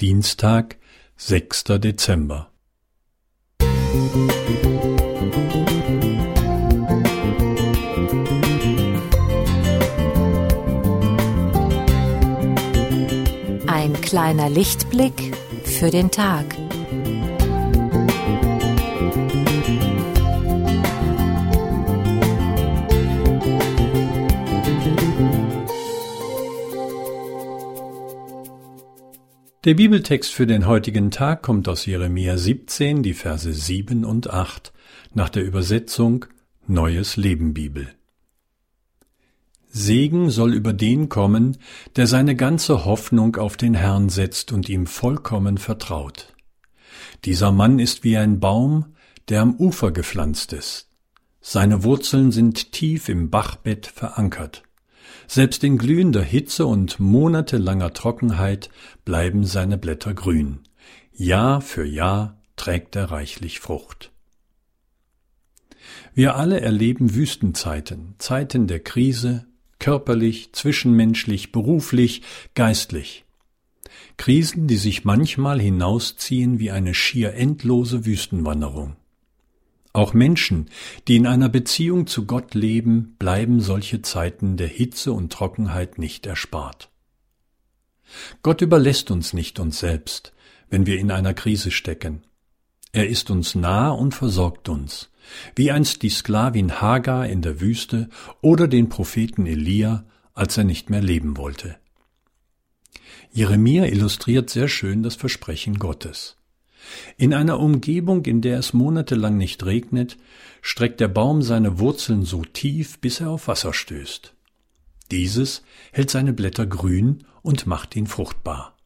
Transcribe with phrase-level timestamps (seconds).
[0.00, 0.76] Dienstag,
[1.16, 1.64] 6.
[1.80, 2.52] Dezember.
[13.66, 16.44] Ein kleiner Lichtblick für den Tag.
[29.64, 34.72] Der Bibeltext für den heutigen Tag kommt aus Jeremia 17, die Verse 7 und 8,
[35.14, 36.26] nach der Übersetzung
[36.68, 37.88] Neues Leben Bibel.
[39.68, 41.56] Segen soll über den kommen,
[41.96, 46.34] der seine ganze Hoffnung auf den Herrn setzt und ihm vollkommen vertraut.
[47.24, 48.94] Dieser Mann ist wie ein Baum,
[49.28, 50.88] der am Ufer gepflanzt ist.
[51.40, 54.62] Seine Wurzeln sind tief im Bachbett verankert.
[55.26, 58.70] Selbst in glühender Hitze und monatelanger Trockenheit
[59.04, 60.60] bleiben seine Blätter grün.
[61.12, 64.12] Jahr für Jahr trägt er reichlich Frucht.
[66.14, 69.46] Wir alle erleben Wüstenzeiten, Zeiten der Krise,
[69.78, 72.22] körperlich, zwischenmenschlich, beruflich,
[72.54, 73.24] geistlich.
[74.16, 78.96] Krisen, die sich manchmal hinausziehen wie eine schier endlose Wüstenwanderung.
[79.92, 80.70] Auch Menschen,
[81.06, 86.26] die in einer Beziehung zu Gott leben, bleiben solche Zeiten der Hitze und Trockenheit nicht
[86.26, 86.90] erspart.
[88.42, 90.32] Gott überlässt uns nicht uns selbst,
[90.70, 92.22] wenn wir in einer Krise stecken.
[92.92, 95.10] Er ist uns nah und versorgt uns,
[95.54, 98.08] wie einst die Sklavin Hagar in der Wüste
[98.40, 101.76] oder den Propheten Elia, als er nicht mehr leben wollte.
[103.30, 106.37] Jeremia illustriert sehr schön das Versprechen Gottes.
[107.16, 110.16] In einer Umgebung, in der es monatelang nicht regnet,
[110.62, 114.34] streckt der Baum seine Wurzeln so tief, bis er auf Wasser stößt.
[115.10, 115.62] Dieses
[115.92, 118.76] hält seine Blätter grün und macht ihn fruchtbar.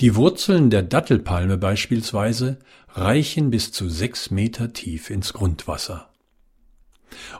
[0.00, 2.58] Die Wurzeln der Dattelpalme beispielsweise
[2.88, 6.11] reichen bis zu sechs Meter tief ins Grundwasser.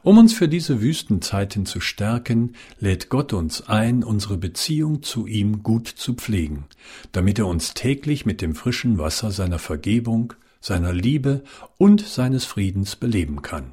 [0.03, 5.62] Um uns für diese Wüstenzeiten zu stärken, lädt Gott uns ein, unsere Beziehung zu ihm
[5.62, 6.65] gut zu pflegen,
[7.12, 11.43] damit er uns täglich mit dem frischen Wasser seiner Vergebung, seiner Liebe
[11.78, 13.72] und seines Friedens beleben kann.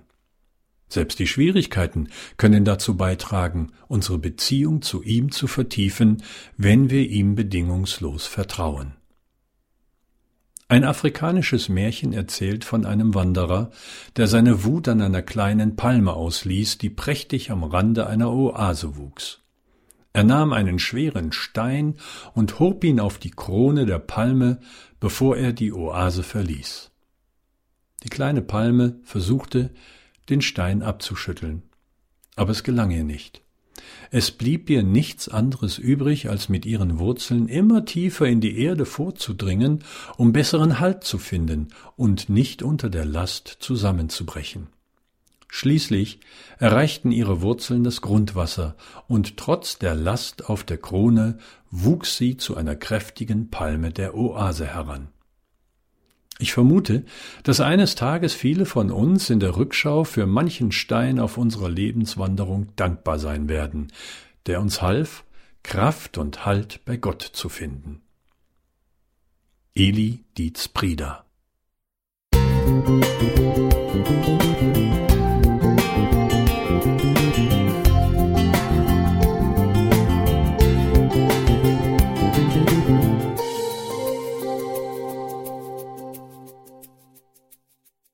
[0.89, 6.23] Selbst die Schwierigkeiten können dazu beitragen, unsere Beziehung zu ihm zu vertiefen,
[6.57, 8.98] wenn wir ihm bedingungslos vertrauen.
[10.71, 13.71] Ein afrikanisches Märchen erzählt von einem Wanderer,
[14.17, 19.41] der seine Wut an einer kleinen Palme ausließ, die prächtig am Rande einer Oase wuchs.
[20.13, 21.95] Er nahm einen schweren Stein
[22.35, 24.59] und hob ihn auf die Krone der Palme,
[24.99, 26.91] bevor er die Oase verließ.
[28.03, 29.71] Die kleine Palme versuchte,
[30.29, 31.63] den Stein abzuschütteln,
[32.35, 33.41] aber es gelang ihr nicht.
[34.11, 38.85] Es blieb ihr nichts anderes übrig, als mit ihren Wurzeln immer tiefer in die Erde
[38.85, 39.83] vorzudringen,
[40.17, 44.67] um besseren Halt zu finden und nicht unter der Last zusammenzubrechen.
[45.51, 46.19] Schließlich
[46.59, 48.75] erreichten ihre Wurzeln das Grundwasser,
[49.07, 51.39] und trotz der Last auf der Krone
[51.71, 55.09] wuchs sie zu einer kräftigen Palme der Oase heran.
[56.41, 57.03] Ich vermute,
[57.43, 62.73] dass eines Tages viele von uns in der Rückschau für manchen Stein auf unserer Lebenswanderung
[62.77, 63.91] dankbar sein werden,
[64.45, 65.25] der uns half,
[65.63, 68.01] Kraft und Halt bei Gott zu finden.
[69.75, 71.25] Eli Dietz Prieder
[72.33, 73.48] Musik